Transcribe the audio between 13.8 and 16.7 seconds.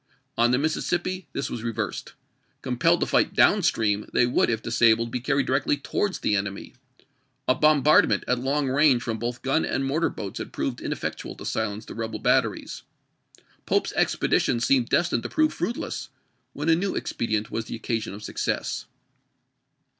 expedition seemed destined to prove fruitless, when